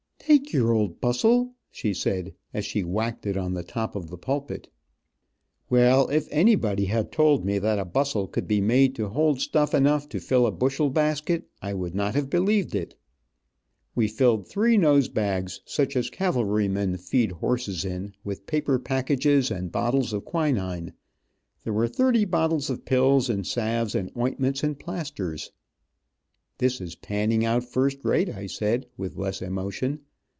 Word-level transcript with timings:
"Take 0.23 0.53
your 0.53 0.71
old 0.71 1.01
bustle," 1.01 1.55
she 1.71 1.93
said, 1.93 2.35
as 2.53 2.63
she 2.63 2.85
whacked 2.85 3.25
it 3.25 3.35
on 3.35 3.53
the 3.53 3.63
top 3.63 3.97
of 3.97 4.09
the 4.09 4.17
pulpit. 4.17 4.69
Well, 5.69 6.07
if 6.07 6.27
anybody 6.31 6.85
had 6.85 7.11
told 7.11 7.43
me 7.43 7.59
that 7.59 7.79
a 7.79 7.83
bustle 7.85 8.27
could 8.27 8.47
be 8.47 8.61
made 8.61 8.95
to 8.95 9.09
hold 9.09 9.41
stuff 9.41 9.73
enough 9.73 10.07
to 10.09 10.21
fill 10.21 10.45
a 10.45 10.51
bushel 10.51 10.89
basket, 10.89 11.49
I 11.61 11.73
would 11.73 11.93
not 11.93 12.15
have 12.15 12.29
believed 12.29 12.75
it. 12.75 12.95
We 13.93 14.07
filled 14.07 14.47
three 14.47 14.77
nose 14.77 15.09
bags, 15.09 15.59
such 15.65 15.97
as 15.97 16.09
cavalrymen 16.09 16.95
feed 16.97 17.33
horses 17.33 17.83
in, 17.83 18.13
with 18.23 18.45
paper 18.47 18.79
packages 18.79 19.51
and 19.51 19.69
bottles 19.71 20.13
of 20.13 20.23
quinine. 20.23 20.93
There 21.65 21.73
were 21.73 21.89
thirty 21.89 22.23
bottles 22.23 22.69
of 22.69 22.85
pills, 22.85 23.29
and 23.29 23.45
salves 23.45 23.95
and 23.95 24.09
ointments, 24.17 24.63
and 24.63 24.79
plasters. 24.79 25.51
"This 26.59 26.79
is 26.79 26.95
panning 26.95 27.43
out 27.43 27.65
first 27.65 28.05
rate," 28.05 28.29
I 28.29 28.47
said, 28.47 28.85
with 28.95 29.17
less 29.17 29.41
emotion. 29.41 29.99